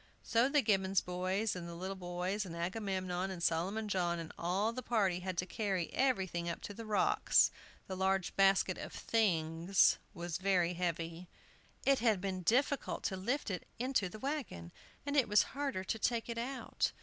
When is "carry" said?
5.45-5.93